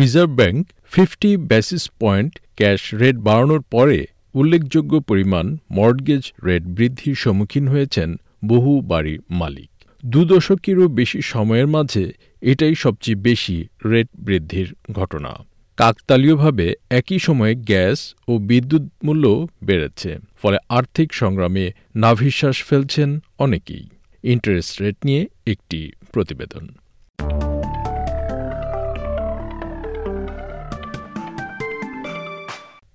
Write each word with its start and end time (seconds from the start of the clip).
Reserve 0.00 0.30
bank 0.40 0.62
fifty 0.92 1.30
basis 1.50 1.84
point 2.00 2.32
cash 2.56 2.80
rate 3.00 3.16
বাড়ানোর 3.26 3.62
পরে 3.70 3.98
উল্লেখযোগ্য 4.34 4.92
পরিমাণ 5.00 5.46
মর্টগেজ 5.70 6.24
রেট 6.46 6.64
বৃদ্ধির 6.76 7.14
সম্মুখীন 7.14 7.64
হয়েছেন 7.68 8.08
বহু 8.44 8.72
বাড়ির 8.90 9.20
মালিক। 9.30 9.70
দু 10.04 10.20
দশকেরও 10.24 10.86
বেশি 10.88 11.20
সময়ের 11.22 11.66
মাঝে 11.66 12.04
এটাই 12.42 12.74
সবচেয়ে 12.74 13.22
বেশি 13.28 13.56
রেট 13.84 14.08
বৃদ্ধির 14.18 14.68
ঘটনা। 14.92 15.32
কাকতালীয়ভাবে 15.78 16.66
একই 16.90 17.18
সময়ে 17.18 17.54
গ্যাস 17.70 17.98
ও 18.28 18.32
বিদ্যুৎ 18.38 18.84
মূল্য 19.04 19.24
বেড়েছে, 19.64 20.10
ফলে 20.42 20.58
আর্থিক 20.68 21.08
সংগ্রামে 21.14 21.64
নাভিশ্বাস 21.94 22.56
ফেলছেন 22.68 23.10
অনেকেই। 23.38 23.84
ইন্টারেস্ট 24.24 24.74
রেট 24.82 24.98
নিয়ে 25.04 25.22
একটি 25.46 25.80
প্রতিবেদন। 26.12 26.64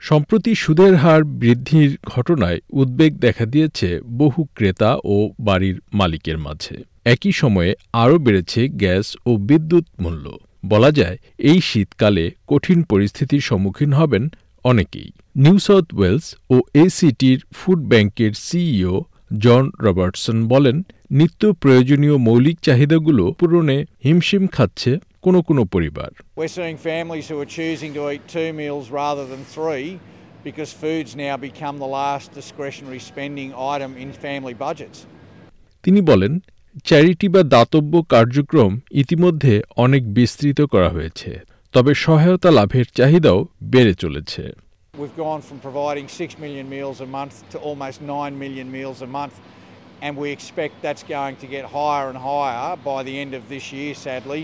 সম্প্রতি 0.10 0.52
সুদের 0.56 0.94
হার 0.96 1.22
বৃদ্ধির 1.24 1.92
ঘটনায় 2.06 2.60
উদ্বেগ 2.74 3.12
দেখা 3.20 3.46
দিয়েছে 3.46 3.90
বহু 4.18 4.40
ক্রেতা 4.56 4.92
ও 5.04 5.16
বাড়ির 5.40 5.78
মালিকের 5.94 6.38
মাঝে। 6.38 6.76
একই 7.06 7.32
সময়ে 7.32 7.72
আরও 7.94 8.18
বেড়েছে 8.18 8.62
গ্যাস 8.82 9.06
ও 9.26 9.32
বিদ্যুৎ 9.50 9.86
মূল্য। 10.00 10.26
বলা 10.66 10.90
যায়, 10.92 11.18
এই 11.40 11.60
শীতকালে 11.62 12.26
কঠিন 12.48 12.80
পরিস্থিতির 12.84 13.42
সম্মুখীন 13.42 13.92
হবেন 13.94 14.24
অনেকেই। 14.66 15.10
নিউ 15.36 15.58
সাউথ 15.60 15.88
ওয়েলস 15.94 16.26
ও 16.50 16.56
এসিটির 16.74 17.40
ফুড 17.54 17.80
ব্যাংকের 17.88 18.34
সিইও 18.46 18.96
জন 19.38 19.64
রবার্টসন 19.82 20.38
বলেন, 20.48 20.78
নিত্য 21.12 21.42
প্রয়োজনীয় 21.54 22.18
মৌলিক 22.18 22.58
চাহিদাগুলো 22.62 23.24
পূরণে 23.40 23.78
হিমশিম 24.04 24.44
খাচ্ছে 24.48 24.92
কোনো 25.24 25.40
কোনো 25.50 25.62
পরিবার 25.76 26.10
We're 26.40 26.56
seeing 26.60 26.78
families 26.92 27.26
who 27.30 27.38
are 27.44 27.52
choosing 27.60 27.92
to 27.98 28.04
two 28.36 28.50
meals 28.62 28.86
rather 29.04 29.26
than 29.32 29.44
three 29.58 29.88
because 30.48 30.70
food's 30.74 31.14
now 31.28 31.36
become 31.50 31.76
the 31.80 31.92
last 32.00 32.26
discretionary 32.34 33.02
spending 33.12 33.50
item 33.76 33.92
in 34.04 34.10
family 34.26 34.56
budgets. 34.66 35.00
তিনি 35.84 36.00
বলেন 36.10 36.34
চ্যারিটি 36.90 37.28
বা 37.34 37.42
দাতব্য 37.56 37.94
কার্যক্রম 38.14 38.72
ইতিমধ্যে 39.02 39.54
অনেক 39.86 40.04
বিস্তৃত 40.18 40.60
করা 40.74 40.90
হয়েছে 40.96 41.32
তবে 41.74 41.92
সহায়তা 42.06 42.50
লাভের 42.58 42.88
চাহিদাও 42.98 43.40
বেড়ে 43.74 43.94
চলেছে 44.04 44.44
We've 44.94 45.20
gone 45.28 45.42
from 45.42 45.58
providing 45.70 46.08
6 46.10 46.40
million 46.44 46.66
meals 46.76 46.98
a 47.08 47.10
month 47.18 47.36
to 47.52 47.58
almost 47.68 47.98
9 48.02 48.38
million 48.44 48.68
meals 48.78 48.98
a 49.02 49.10
month, 49.20 49.36
and 50.02 50.12
we 50.22 50.28
expect 50.38 50.74
that's 50.86 51.06
going 51.18 51.36
to 51.44 51.48
get 51.56 51.64
higher 51.78 52.08
and 52.12 52.20
higher 52.32 52.70
by 52.92 53.00
the 53.08 53.16
end 53.24 53.32
of 53.40 53.44
this 53.54 53.66
year, 53.78 53.94
sadly, 54.08 54.42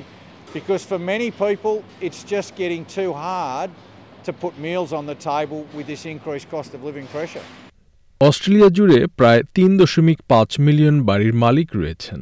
because 0.57 0.83
for 0.91 0.99
many 1.13 1.29
people, 1.45 1.75
it's 2.05 2.21
just 2.33 2.49
getting 2.61 2.83
too 2.97 3.11
hard 3.27 3.69
to 4.25 4.31
put 4.43 4.53
meals 4.65 4.91
on 4.99 5.03
the 5.11 5.17
table 5.31 5.61
with 5.75 5.85
this 5.91 6.03
increased 6.13 6.49
cost 6.55 6.69
of 6.75 6.79
living 6.89 7.07
pressure. 7.15 7.45
Australia 8.21 8.69
জুড়ে 8.77 8.99
প্রায় 9.19 9.41
তিন 9.57 9.69
দশমিক 9.81 10.19
পাঁচ 10.31 10.49
million 10.65 10.97
বাড়ির 11.09 11.33
মালিক 11.43 11.69
রয়েছেন। 11.79 12.21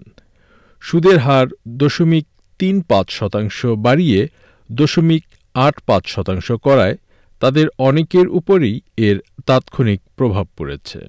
সুদের 0.82 1.18
হার 1.26 1.48
দশমিক 1.82 2.26
তিন 2.60 2.76
পাঁচ 2.92 3.08
শতাংশ 3.20 3.58
বাড়িয়ে 3.86 4.22
দশমিক 4.70 5.24
আট 5.66 5.76
পাঁচ 5.88 6.04
শতাংশ 6.16 6.48
করায় 6.66 6.96
তাদের 7.42 7.68
অনেকের 7.90 8.28
উপরই 8.40 8.76
এর 9.08 9.18
তাৎক্ষণিক 9.48 10.02
প্রভাব 10.18 10.46
পড়েছে। 10.58 11.00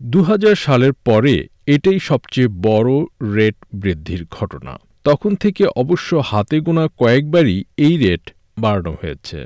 দু 0.00 0.20
হাজার 0.28 0.54
সালের 0.64 0.94
পরে 1.08 1.34
এটাই 1.74 1.98
সবচেয়ে 2.10 2.48
বড় 2.68 2.92
রেট 3.36 3.56
বৃদ্ধির 3.82 4.22
ঘটনা। 4.38 4.74
তখন 5.04 5.34
থেকে 5.34 5.64
অবশ্য 5.76 6.14
হাতে 6.16 6.60
গোনা 6.60 6.88
কয়েকবারই 6.98 7.64
এই 7.76 7.96
রেট 7.96 8.30
বাড়ানো 8.58 8.92
হয়েছে। 9.02 9.38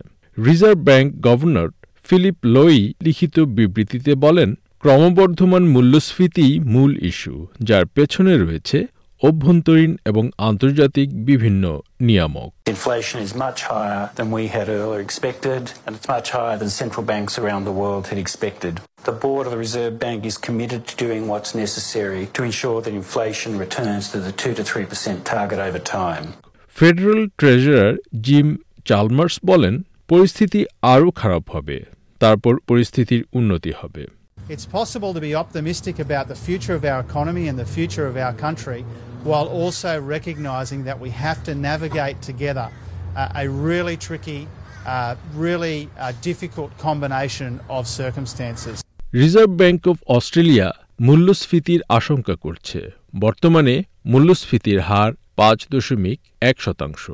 Reserve 0.47 0.79
bank 0.79 1.07
governor 1.21 1.69
Philip 2.05 2.37
Lowe 2.45 2.93
লিখিত 3.03 3.41
বিবৃতিতে 3.41 4.15
বলেন, 4.15 4.55
ক্রমবর্ধমান 4.81 5.65
মূল্যস্ফীতি 5.69 6.61
মূল 6.61 6.93
ইস্যু, 7.05 7.47
যার 7.63 7.87
পেছনে 7.87 8.35
রয়েছে 8.39 8.87
অভ্যন্তরীণ 9.23 9.93
এবং 10.11 10.25
আন্তর্জাতিক 10.49 11.09
বিভিন্ন 11.29 11.65
নিয়ামক 12.01 12.51
Inflation 12.77 13.19
is 13.27 13.33
much 13.47 13.61
higher 13.73 14.05
than 14.17 14.29
we 14.39 14.45
had 14.57 14.67
earlier 14.69 15.03
expected, 15.09 15.63
and 15.85 15.91
it's 15.97 16.09
much 16.17 16.29
higher 16.31 16.57
than 16.63 16.71
central 16.83 17.05
banks 17.13 17.35
around 17.43 17.63
the 17.65 17.77
world 17.83 18.05
had 18.11 18.19
expected. 18.27 18.75
The 19.05 19.17
board 19.25 19.45
of 19.47 19.53
the 19.55 19.63
Reserve 19.67 19.95
Bank 20.05 20.21
is 20.31 20.37
committed 20.39 20.81
to 20.91 20.95
doing 21.05 21.23
what's 21.31 21.53
necessary 21.65 22.23
to 22.37 22.41
ensure 22.51 22.79
that 22.85 22.95
inflation 23.03 23.53
returns 23.65 24.05
to 24.13 24.19
the 24.27 24.33
2 24.35 24.55
to 24.59 24.63
3% 24.65 25.17
target 25.35 25.59
over 25.69 25.81
time. 26.01 26.25
Federal 26.77 27.23
treasurer 27.41 27.95
Jim 28.27 28.49
Chalmers 28.89 29.35
বলেন 29.51 29.75
পরিস্থিতি 30.09 30.61
আরও 30.95 31.09
খারাপ 31.21 31.45
হবে 31.55 31.77
তারপর 32.21 32.53
পরিস্থিতির 32.71 33.23
উন্নতি 33.39 33.73
হবে 33.81 34.03
It's 34.49 34.65
possible 34.65 35.13
to 35.13 35.21
be 35.21 35.35
optimistic 35.35 35.99
about 35.99 36.29
the 36.29 36.37
future 36.37 36.75
of 36.75 36.85
our 36.85 37.01
economy 37.01 37.49
and 37.49 37.59
the 37.59 37.67
future 37.67 38.07
of 38.07 38.17
our 38.17 38.33
country 38.35 38.85
while 39.25 39.49
also 39.49 40.01
recognising 40.01 40.85
that 40.85 41.01
we 41.01 41.11
have 41.11 41.43
to 41.45 41.55
navigate 41.57 42.23
together 42.23 42.69
uh, 43.17 43.29
a 43.35 43.49
really 43.49 43.97
tricky, 43.99 44.47
uh, 44.87 45.17
really 45.35 45.89
uh, 45.99 46.13
difficult 46.23 46.71
combination 46.79 47.51
of 47.69 47.83
circumstances. 48.03 48.77
Reserve 49.15 49.51
bank 49.63 49.81
of 49.89 49.97
Australia 50.17 50.69
মূল্যস্ফীতির 51.01 51.81
আশঙ্কা 51.99 52.35
করছে 52.45 52.81
বর্তমানে 53.25 53.75
মূল্যস্ফীতির 54.13 54.81
হার 54.81 55.11
পাঁচ 55.37 55.59
দশমিক 55.75 56.19
এক 56.51 56.57
শতাংশ 56.65 57.05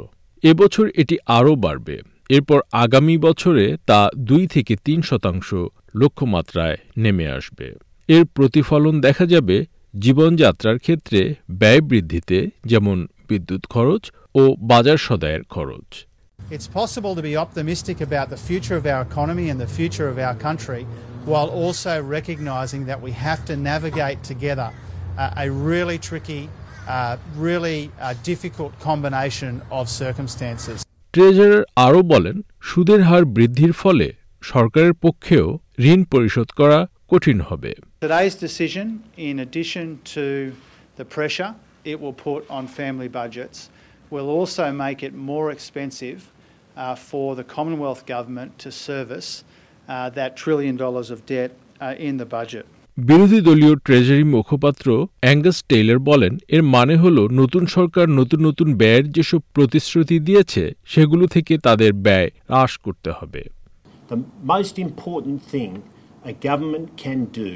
এবছর 0.45 0.87
এটি 1.03 1.17
আরও 1.39 1.53
বাড়বে 1.65 1.97
এরপর 2.31 2.61
আগামী 2.73 3.19
বছরে 3.19 3.77
তা 3.87 4.01
দুই 4.17 4.47
থেকে 4.47 4.75
তিন 4.85 5.03
শতাংশ 5.03 5.49
লক্ষ্যমাত্রায় 5.95 6.79
নেমে 6.97 7.27
আসবে 7.29 7.67
এর 8.09 8.25
প্রতিফলন 8.35 8.95
দেখা 9.01 9.27
যাবে 9.27 9.57
জীবনযাত্রার 9.99 10.79
ক্ষেত্রে 10.79 11.21
ব্যয় 11.51 11.81
বৃদ্ধিতে 11.81 12.39
যেমন 12.65 12.99
বিদ্যুৎ 13.29 13.63
খরচ 13.67 14.03
ও 14.35 14.43
বাজার 14.63 14.99
সদায়ের 14.99 15.45
খরচ 15.49 15.89
It's 16.51 16.67
possible 16.67 17.15
to 17.15 17.23
be 17.23 17.35
optimistic 17.37 18.01
about 18.01 18.29
the 18.29 18.37
future 18.37 18.77
of 18.77 18.85
our 18.87 19.03
economy 19.03 19.49
and 19.49 19.59
the 19.61 19.73
future 19.79 20.09
of 20.09 20.19
our 20.19 20.35
country 20.35 20.83
while 21.25 21.49
also 21.49 22.03
recognizing 22.03 22.87
that 22.87 23.01
we 23.01 23.13
have 23.13 23.45
to 23.47 23.57
navigate 23.57 24.23
together 24.23 24.71
uh, 25.19 25.45
a 25.45 25.51
really 25.51 25.99
tricky, 25.99 26.49
uh, 26.89 27.17
really 27.37 27.91
uh, 28.01 28.15
difficult 28.25 28.79
combination 28.81 29.63
of 29.71 29.89
circumstances. 29.89 30.82
Treasurer 31.15 31.65
আরও 31.87 32.01
বলেন 32.13 32.37
সুদের 32.69 33.01
হার 33.09 33.25
বৃদ্ধির 33.37 33.73
ফলে 33.83 34.09
সরকারের 34.43 34.95
পক্ষেও 35.05 35.47
ঋণ 35.93 36.01
পরিশোধ 36.15 36.49
করা 36.61 36.79
কঠিন 37.11 37.39
হবে 37.49 37.73
Today's 38.05 38.37
decision, 38.47 38.87
in 39.29 39.37
addition 39.47 39.87
to 40.15 40.25
the 40.99 41.07
pressure 41.17 41.51
it 41.93 41.97
will 42.03 42.17
put 42.29 42.41
on 42.57 42.63
family 42.81 43.11
budgets, 43.21 43.59
will 44.15 44.29
also 44.39 44.65
make 44.85 44.99
it 45.09 45.13
more 45.33 45.47
expensive 45.57 46.19
uh, 46.77 46.95
for 47.09 47.29
the 47.39 47.47
Commonwealth 47.57 48.03
Government 48.15 48.51
to 48.65 48.71
service 48.89 49.31
uh, 49.89 50.09
that 50.19 50.31
trillion 50.43 50.77
dollars 50.85 51.09
of 51.15 51.19
debt 51.27 51.51
uh, 51.81 52.09
in 52.09 52.15
the 52.23 52.29
budget. 52.39 52.67
বিরোধী 52.99 53.41
দলীয় 53.41 53.77
treasury 53.77 54.25
মুখপাত্র 54.25 55.07
Angus 55.21 55.65
Taylor 55.69 55.99
বলেন 55.99 56.39
এর 56.49 56.63
মানে 56.63 56.97
হল 56.97 57.29
নতুন 57.33 57.67
সরকার 57.67 58.09
নতুন 58.09 58.47
নতুন 58.47 58.75
ব্যয়ের 58.75 59.11
যেসব 59.11 59.41
প্রতিশ্রুতি 59.55 60.19
দিয়েছে 60.19 60.73
সেগুলো 60.85 61.27
থেকে 61.27 61.59
তাদের 61.59 61.93
ব্যয় 61.93 62.27
হ্রাস 62.27 62.79
করতে 62.79 63.11
হবে। 63.11 63.45
The 64.11 64.17
most 64.47 64.85
important 64.87 65.39
thing 65.55 65.71
a 66.25 66.35
government 66.49 66.87
can 67.05 67.21
do 67.41 67.51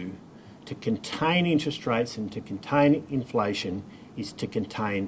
to 0.69 0.91
contain 0.91 1.43
interest 1.55 1.81
rates 1.87 2.13
and 2.19 2.27
to 2.37 2.41
contain 2.53 2.91
inflation 3.21 3.75
is 4.23 4.29
to 4.43 4.47
contain 4.59 5.01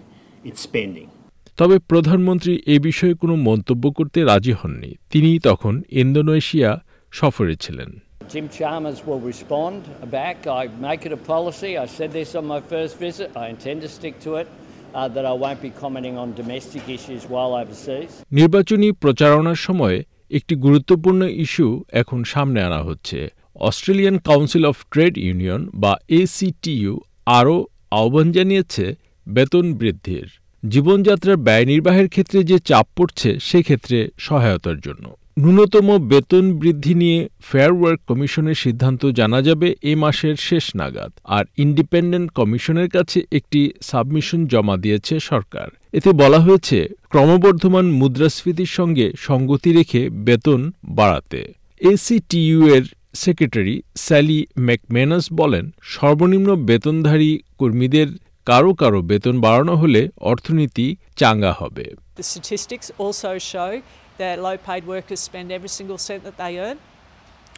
its 0.44 0.68
spending. 0.68 1.08
তবে 1.56 1.78
প্রধানমন্ত্রী 1.78 2.62
এ 2.66 2.78
বিষয়ে 2.78 3.14
কোনো 3.14 3.36
মন্তব্য 3.36 3.90
করতে 3.90 4.24
রাজি 4.24 4.52
হননি। 4.52 4.94
তিনি 5.10 5.38
তখন 5.38 5.82
ইন্দোনেশিয়া 5.88 6.84
সফরে 7.12 7.56
ছিলেন। 7.56 7.98
Jim 8.28 8.48
Chalmers 8.50 9.06
will 9.06 9.20
respond 9.22 9.80
back. 10.10 10.46
I 10.52 10.68
make 10.80 11.06
it 11.06 11.12
a 11.12 11.22
policy. 11.26 11.78
I 11.78 11.86
said 11.88 12.10
this 12.12 12.34
on 12.34 12.44
my 12.46 12.60
first 12.62 12.98
visit. 12.98 13.28
I 13.34 13.48
intend 13.48 13.78
to 13.82 13.88
stick 13.88 14.20
to 14.20 14.36
it. 14.36 14.48
Uh, 14.90 15.06
that 15.06 15.26
I 15.26 15.34
won't 15.34 15.60
be 15.60 15.70
commenting 15.72 16.16
on 16.16 16.28
domestic 16.34 16.84
issues 16.88 17.22
while 17.26 17.52
overseas. 17.54 18.10
নির্বাচনী 18.32 18.88
প্রচারণার 19.02 19.58
সময় 19.66 19.96
একটি 20.30 20.54
গুরুত্বপূর্ণ 20.56 21.20
issue 21.44 21.68
এখন 21.92 22.20
সামনে 22.32 22.58
আনা 22.62 22.80
হচ্ছে 22.82 23.18
Australian 23.60 24.16
council 24.28 24.64
of 24.70 24.76
trade 24.92 25.14
union 25.26 25.62
বা 25.82 25.92
এসিটিইউ 26.20 26.92
আরও 27.38 27.56
আহ্বান 27.92 28.26
জানিয়েছে 28.36 28.84
বেতন 29.26 29.66
বৃদ্ধির 29.80 30.28
জীবনযাত্রার 30.62 31.38
ব্যয় 31.46 31.66
নির্বাহের 31.72 32.08
ক্ষেত্রে 32.08 32.38
যে 32.50 32.56
চাপ 32.68 32.86
পড়ছে 32.96 33.30
সেক্ষেত্রে 33.48 33.98
সহায়তার 34.26 34.78
জন্য 34.80 35.04
ন্যূনতম 35.38 35.88
বেতন 36.10 36.44
বৃদ্ধি 36.60 36.94
নিয়ে 36.94 37.28
ফেয়ার 37.42 37.72
ওয়ার্ক 37.72 38.00
কমিশনের 38.06 38.54
সিদ্ধান্ত 38.54 39.06
জানা 39.06 39.42
যাবে 39.42 39.68
এ 39.82 39.92
মাসের 39.96 40.36
শেষ 40.36 40.64
নাগাদ। 40.76 41.12
আর 41.24 41.44
ইন্ডিপেন্ডেন্ট 41.58 42.28
কমিশনের 42.30 42.88
কাছে 42.88 43.18
একটি 43.32 43.60
সাবমিশন 43.82 44.40
জমা 44.46 44.76
দিয়েছে 44.76 45.20
সরকার। 45.20 45.68
এতে 45.92 46.10
বলা 46.12 46.38
হয়েছে, 46.38 46.88
ক্রমবর্ধমান 47.10 47.86
মুদ্রাস্ফীতির 47.90 48.66
সঙ্গে 48.66 49.06
সঙ্গতি 49.18 49.70
রেখে 49.72 50.02
বেতন 50.26 50.60
বাড়াতে। 50.84 51.40
এসিটিইউ 51.80 52.58
এর 52.74 52.84
সেক্রেটারি 53.14 53.82
স্যালি 53.96 54.46
ম্যাকমেনাস 54.58 55.24
বলেন, 55.32 55.64
সর্বনিম্ন 55.82 56.56
বেতনধারী 56.68 57.32
কর্মীদের 57.58 58.08
কারও 58.48 58.72
কারও 58.74 59.00
বেতন 59.10 59.36
বাড়ানো 59.40 59.74
হলে 59.82 60.02
অর্থনীতি 60.30 60.86
চাঙ্গা 61.20 61.52
হবে 61.60 61.86
The 62.18 62.26
statistics 62.34 62.88
also 62.98 63.30
show 63.52 63.70
that 64.18 64.34
low 64.38 64.56
paid 64.68 64.84
workers 64.86 65.20
spend 65.20 65.46
every 65.50 65.72
single 65.78 65.98
cent 65.98 66.20
that 66.26 66.36
they 66.36 66.54
earn. 66.58 66.78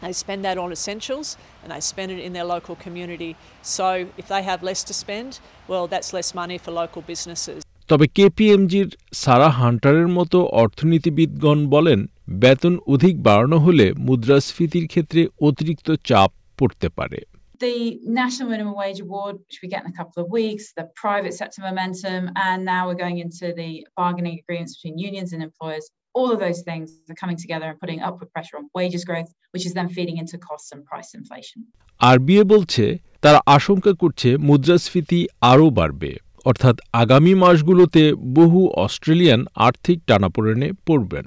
They 0.03 0.15
spend 0.15 0.41
that 0.45 0.57
on 0.57 0.69
essentials 0.73 1.29
and 1.63 1.69
they 1.73 1.81
spend 1.83 2.09
it 2.11 2.21
in 2.21 2.33
their 2.33 2.45
local 2.47 2.75
community. 2.77 3.33
So 3.67 3.87
if 4.17 4.27
they 4.29 4.43
have 4.43 4.61
less 4.63 4.83
to 4.85 4.95
spend, 4.95 5.31
well, 5.69 5.87
that's 5.87 6.11
less 6.13 6.31
money 6.35 6.59
for 6.65 6.71
local 6.83 7.03
businesses. 7.03 7.61
তবে 7.89 8.07
কেপিএমজির 8.17 8.89
সারা 9.23 9.49
হান্টারের 9.61 10.09
মতো 10.19 10.39
অর্থনীতিবিদগণ 10.63 11.59
বলেন 11.75 12.01
বেতন 12.43 12.75
অধিক 12.95 13.15
বাড়ানো 13.23 13.57
হলে 13.59 13.87
মুদ্রাস্ফীতির 14.07 14.87
ক্ষেত্রে 14.93 15.21
অতিরিক্ত 15.49 15.89
চাপ 16.09 16.31
পড়তে 16.59 16.89
পারে 16.99 17.19
the 17.61 18.01
national 18.05 18.49
minimum 18.49 18.75
wage 18.75 19.01
award, 19.01 19.37
which 19.47 19.59
we 19.63 19.69
get 19.69 19.85
in 19.85 19.91
a 19.91 19.93
couple 19.93 20.23
of 20.23 20.31
weeks, 20.31 20.73
the 20.73 20.87
private 20.97 21.35
sector 21.35 21.61
momentum, 21.63 22.31
and 22.37 22.65
now 22.65 22.87
we're 22.87 23.03
going 23.07 23.19
into 23.19 23.53
the 23.55 23.87
bargaining 23.97 24.41
agreements 24.43 24.73
between 24.77 24.99
unions 24.99 25.33
and 25.35 25.43
employers. 25.43 25.85
All 26.15 26.33
of 26.33 26.41
those 26.41 26.61
things 26.63 26.87
are 27.11 27.15
coming 27.15 27.37
together 27.37 27.67
and 27.71 27.79
putting 27.79 28.01
upward 28.01 28.33
pressure 28.33 28.57
on 28.57 28.65
wages 28.75 29.05
growth, 29.05 29.31
which 29.53 29.65
is 29.67 29.73
then 29.75 29.89
feeding 29.89 30.17
into 30.23 30.37
costs 30.39 30.71
and 30.73 30.81
price 30.91 31.11
inflation. 31.21 31.59
RBA 32.01 32.43
বলছে 32.53 32.85
তারা 33.25 33.39
আশঙ্কা 33.57 33.93
করছে 34.03 34.29
মুদ্রাস্ফীতি 34.49 35.21
আরও 35.51 35.67
বাড়বে 35.79 36.11
অর্থাৎ 36.51 36.77
আগামী 37.03 37.33
মাসগুলোতে 37.45 38.03
বহু 38.39 38.61
অস্ট্রেলিয়ান 38.85 39.41
আর্থিক 39.67 39.99
টানাপোড়েনে 40.09 40.69
পড়বেন 40.87 41.27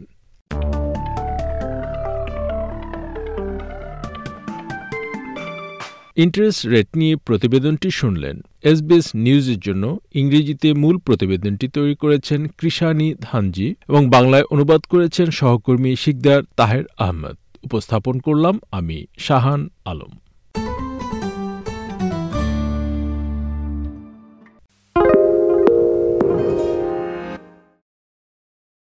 ইন্টারেস্ট 6.15 6.65
রেট 6.65 6.87
নিয়ে 6.95 7.15
প্রতিবেদনটি 7.15 7.91
শুনলেন 7.91 8.41
এসবিএস 8.63 9.11
নিউজের 9.15 9.59
জন্য 9.59 9.99
ইংরেজিতে 10.13 10.73
মূল 10.73 10.97
প্রতিবেদনটি 10.97 11.67
তৈরি 11.67 11.95
করেছেন 11.95 12.47
কৃষানি 12.47 13.15
ধানজি 13.21 13.75
এবং 13.87 14.09
বাংলায় 14.09 14.43
অনুবাদ 14.51 14.81
করেছেন 14.81 15.29
সহকর্মী 15.29 15.95
শিকদার 15.95 16.43
তাহের 16.55 16.83
আহমেদ। 16.97 17.37
উপস্থাপন 17.63 18.19
করলাম 18.19 18.59
আমি 18.71 19.05
শাহান 19.17 19.69
আলম। 19.85 20.11